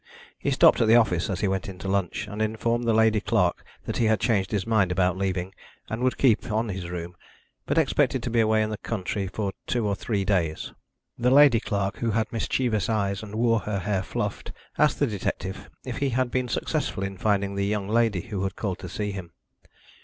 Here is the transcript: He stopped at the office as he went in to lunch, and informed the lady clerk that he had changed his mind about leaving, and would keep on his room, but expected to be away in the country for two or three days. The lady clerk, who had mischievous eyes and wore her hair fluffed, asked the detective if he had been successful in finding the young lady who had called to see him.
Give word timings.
He 0.39 0.49
stopped 0.49 0.81
at 0.81 0.87
the 0.87 0.95
office 0.95 1.29
as 1.29 1.41
he 1.41 1.47
went 1.47 1.69
in 1.69 1.77
to 1.77 1.87
lunch, 1.87 2.27
and 2.27 2.41
informed 2.41 2.85
the 2.85 2.91
lady 2.93 3.21
clerk 3.21 3.63
that 3.85 3.97
he 3.97 4.05
had 4.05 4.19
changed 4.19 4.49
his 4.49 4.65
mind 4.65 4.91
about 4.91 5.15
leaving, 5.15 5.53
and 5.89 6.01
would 6.01 6.17
keep 6.17 6.51
on 6.51 6.69
his 6.69 6.89
room, 6.89 7.15
but 7.67 7.77
expected 7.77 8.23
to 8.23 8.31
be 8.31 8.39
away 8.39 8.63
in 8.63 8.71
the 8.71 8.79
country 8.79 9.27
for 9.27 9.53
two 9.67 9.85
or 9.87 9.93
three 9.93 10.25
days. 10.25 10.73
The 11.19 11.29
lady 11.29 11.59
clerk, 11.59 11.97
who 11.97 12.09
had 12.09 12.33
mischievous 12.33 12.89
eyes 12.89 13.21
and 13.21 13.35
wore 13.35 13.59
her 13.59 13.77
hair 13.77 14.01
fluffed, 14.01 14.51
asked 14.75 14.97
the 14.97 15.05
detective 15.05 15.69
if 15.85 15.97
he 15.97 16.09
had 16.09 16.31
been 16.31 16.47
successful 16.47 17.03
in 17.03 17.15
finding 17.19 17.53
the 17.53 17.67
young 17.67 17.87
lady 17.87 18.21
who 18.21 18.41
had 18.41 18.55
called 18.55 18.79
to 18.79 18.89
see 18.89 19.11
him. 19.11 19.33